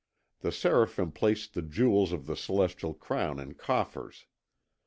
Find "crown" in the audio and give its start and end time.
2.95-3.39